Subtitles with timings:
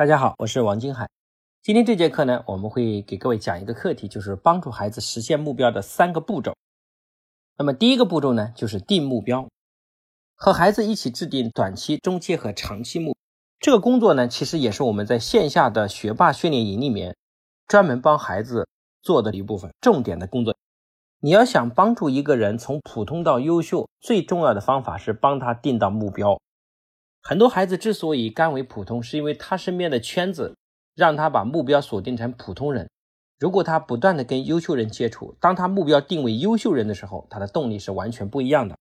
[0.00, 1.10] 大家好，我是王金海。
[1.62, 6.56] 今天这节课呢，我们会给各位讲一个课题，就是帮助孩子实现目标的三个步骤。
[7.58, 9.46] 那么第一个步骤呢，就是定目标，
[10.34, 13.14] 和孩子一起制定短期、中期和长期目。
[13.58, 17.14] 这个工作呢，其实也是我们在线下的学霸训练营里面
[17.68, 18.66] 专门帮孩子
[19.02, 20.56] 做的一部分重点的工作。
[21.20, 26.40] 你要想帮助一个人从普通到优秀，最重要的方法是帮他定到目标。
[27.22, 30.56] 很多孩子之所以甘为普通，是因为他身边的圈子
[30.94, 32.88] 让他把目标锁定成普通人。
[33.38, 38.76] 如果他不断的跟优秀人接触，当他目标定为优秀人的时候，他的动力是完全不一样的。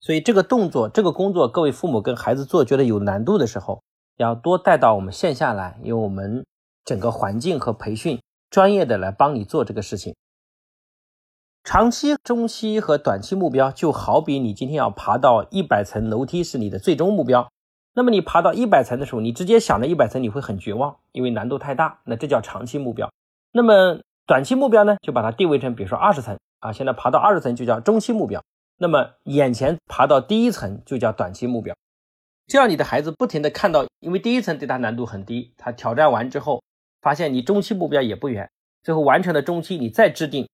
[0.00, 3.82] 所以这个动作、这个工作，各位父母跟孩子做觉得有难度的时候，
[4.16, 6.44] 要多带到我们线下来，因为我们
[6.84, 10.14] 整个环境和培训专业的来帮你做这个事情。
[11.64, 17.46] 长期、中期和短期目标，就好比你今天要爬到一百层楼梯是你的最终目标。
[17.98, 21.98] 那么你爬到一百层的时候，你直接想着一百层，你会很绝望，因为难度太大。
[22.04, 23.10] 那这叫长期目标。
[23.50, 28.40] 那么短期目标呢，就把它定位成，比如说二十层啊，现在爬到二十层就叫中期目标。
[28.76, 31.74] 那么眼前爬到第一层就叫短期目标。
[32.46, 36.62] 这样你的孩子不停的看到，因为第一层对他难度很低，他挑战完之后，
[37.02, 38.48] 发现你中期目标也不远，
[38.84, 40.48] 最后完成了中期，你再制定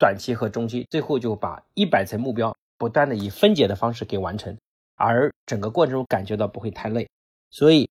[0.00, 4.58] 短期和中期，最后就把一百层目标不断的以分解的方式给完成。
[4.98, 7.08] 而整个过程中感觉到不会太累，
[7.50, 7.88] 所以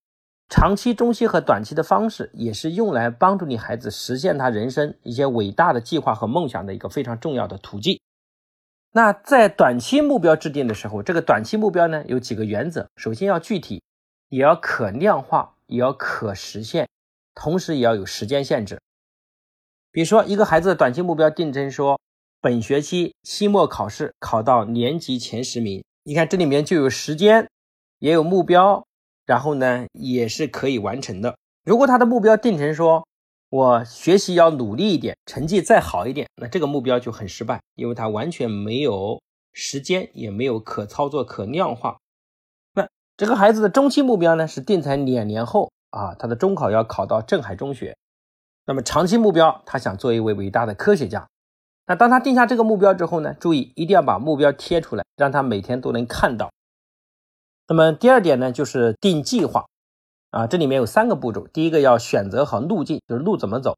[0.49, 7.99] 长期、中期和短期的方式也是用来帮助你孩子实现他人生一些伟大的计划和梦想的一个非常重要的途径。
[8.91, 13.81] 那在短期目标制定的时候，这个短期目标呢有几个原则：首先要具体，
[14.29, 16.87] 也要可量化，也要可实现，
[17.33, 18.79] 同时也要有时间限制。
[19.91, 21.99] 比如说，一个孩子的短期目标定成说，
[22.41, 25.83] 本学期期末考试考到年级前十名。
[26.07, 27.49] 你看这里面就有时间，
[27.99, 28.87] 也有目标，
[29.25, 31.37] 然后呢也是可以完成的。
[31.65, 33.05] 如果他的目标定成说，
[33.49, 41.97] 我学习要努力一点，成绩再好一点，那这个目标就很失败，因为他完全没有时间，也没有可操作、可量化。
[42.73, 42.87] 那
[43.17, 47.97] 这个孩子的中期目标呢是定在两年后啊，他的中考要考到镇海中学。
[48.65, 51.27] 那么长期目标，他想做一位伟大的科学家。
[51.87, 53.33] 那当他定下这个目标之后呢？
[53.39, 56.51] 注意一定要把目标贴出来，让他每天都能看到。
[57.69, 59.65] 那么第二点呢，就是定计划
[60.31, 61.47] 啊，这里面有三个步骤。
[61.47, 63.77] 第一个要选择好路径，就是路怎么走。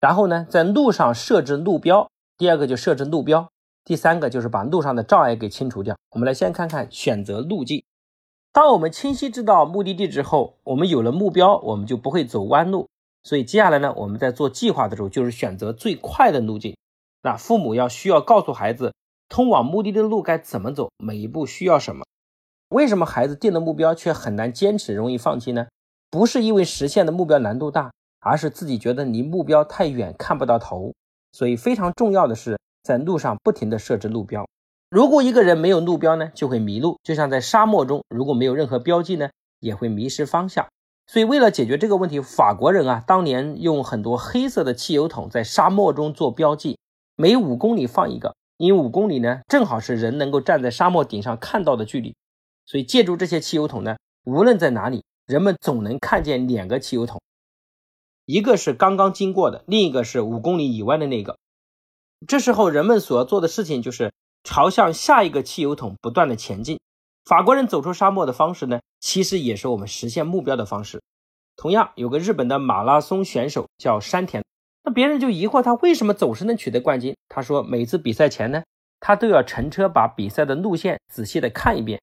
[0.00, 2.08] 然后呢，在路上设置路标。
[2.38, 3.48] 第二个就设置路标。
[3.84, 5.96] 第三个就是把路上的障碍给清除掉。
[6.12, 7.84] 我们来先看看选择路径。
[8.52, 12.88] 当我们清晰知道目的地之后，我们有了目标，我们就不会走弯路。
[13.22, 16.74] 所以接下来呢，我们在做计划的时候，就是选择最快的路径。
[17.22, 18.92] 那父母要需要告诉孩子，
[19.28, 22.04] 通往目的地的路该怎么走，每一步需要什么？
[22.68, 25.66] 为什么孩子定的目标却很难坚持，容易放弃呢？
[26.10, 30.92] 不是因为实现的目标难度大，而是自己觉得离目标太远，看不到头。
[31.32, 34.46] 所以非常重要的是，在路上不停的设置路标。
[34.90, 40.66] 如果一个人没有路标呢，就会迷路，就像在沙漠中，如果没有任何标记呢，也会迷失方向。
[41.06, 46.76] 所以为了解决这个问题，法国人啊，当年用很多黑色的汽油桶在沙漠中做标记。
[47.22, 52.16] 每五公里放一个，因为五公里呢，正好是人能够站在沙漠顶上看到的距离，
[52.66, 57.20] 所以借助这些汽油桶呢，无论在哪里，人们总能看见两个汽油桶，
[58.26, 61.38] 一个是刚刚经过的，另一个是五公里以外的那个。
[62.26, 64.12] 这时候人们所要做的事情就是
[64.42, 66.80] 朝向下一个汽油桶不断的前进。
[67.24, 71.00] 法国人走出沙漠的方式呢，其实也是我们实现目标的方式。
[71.54, 74.42] 同样，有个日本的马拉松选手叫山田。
[74.84, 77.14] 那别人就疑惑他为什么总是能取得冠军。
[77.28, 78.62] 他说，每次比赛前呢，
[79.00, 82.00] 他都要乘车把比赛的路线仔细的看一遍，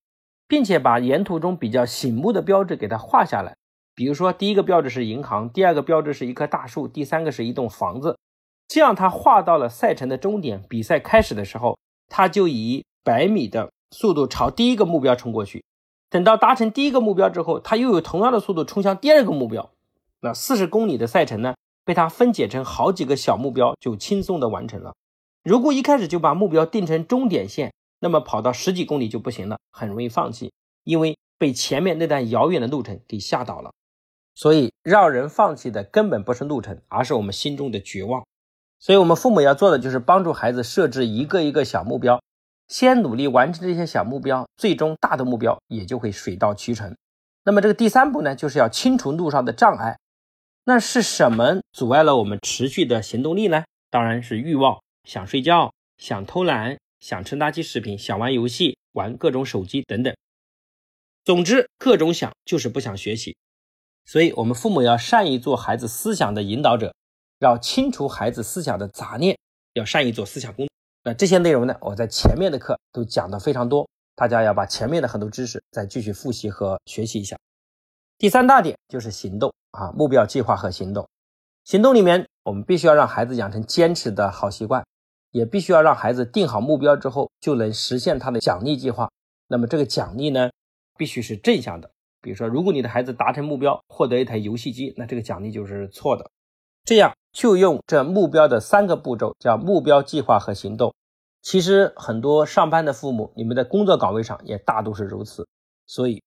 [0.47, 3.55] 并且把沿途中比较醒目的标志给他画下来。
[3.95, 8.17] 比如说，第一个标志是银行，第二个标志是一棵大树，第三个是一栋房子。
[8.67, 15.63] 这样，他画到了赛程的终点，比赛开始的时候，他就以百米的速度朝第一个目标冲过去。
[16.09, 19.69] 等到达成第一个目标之后，他又有同样的速度冲向第二个目标。
[20.21, 21.55] 那四十公里的赛程呢？
[21.89, 24.93] 被他分解成好几个小目标，就轻松的完成了。
[25.43, 30.53] 如果一开始就把目标定成终点线，那么跑到十几公里就不行了，很容易放弃，
[30.83, 33.71] 因为被前面那段遥远的路程给吓倒了。
[34.35, 38.23] 所以让人放弃的根本不是路程，而是我们心中的绝望。
[38.77, 42.21] 所以我们父母要做的就是帮助孩子设置一个一个小目标，
[42.67, 46.95] 先努力完成这些小目标，最终大的目标也就会水到渠成。
[47.43, 49.97] 那么这个第三步呢，就是要清除路上的障碍。
[50.69, 53.63] 那是什么阻碍了我们持续的行动力呢？
[53.89, 60.15] 当然是欲望，想睡觉，想偷懒，想吃垃圾食品，想玩游戏，玩各种手机等等。
[61.25, 63.35] 总之，各种想就是不想学习。
[64.05, 66.93] 所以，我们父母要善于做孩子思想的引导者，
[67.39, 69.39] 要清除孩子思想的杂念，
[69.73, 70.71] 要善于做思想工作。
[71.03, 77.35] 那这些内容呢，我在前面的课都讲的非常多，大家要把前面的很多知识再继续复习和学习一下。
[78.19, 81.07] 第三大点就是行动啊，目标计划和行动。
[81.63, 84.85] 行动里面，我们必须要让孩子养成坚持的好习惯，
[85.31, 89.09] 也必须要让孩子定好目标之后就能实现他的奖励计划。
[89.47, 90.49] 那么这个奖励呢，
[90.97, 91.89] 必须是正向的。
[92.19, 96.29] 比如说，如果你的孩子达成目标，获得一台游戏机，那这个奖励就是错的。
[96.83, 100.93] 这样就用这目标的三个步骤，叫目标计划和行动。
[101.41, 105.47] 其实很多上班的父母，你们在工作岗位上也大都是如此。
[105.87, 106.21] 所以，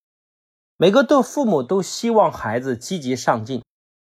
[0.77, 3.63] 每个都父母都希望孩子积极上进，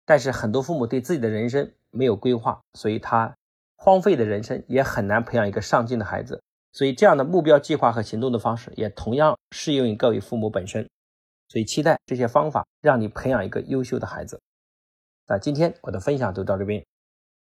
[0.06, 3.36] 但是很多父母对自己的人生没有规划，所以他
[3.76, 6.42] 荒废的人生也很难培养一个上进的孩子。
[6.72, 10.90] 所以，这样的目标计划和行动的方式，也同样适用于各位父母本身。
[11.50, 14.42] 所以期待这些方法让你培养一个优秀的孩子。
[15.28, 16.84] 那今天我的分享就到这边，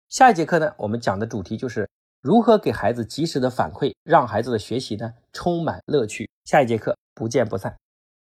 [0.09, 1.89] 下一节课呢，我们讲的主题就是
[2.21, 6.29] 如何给孩子及时的反馈，让孩子的学习呢充满乐趣。
[6.43, 7.75] 下一节课不见不散。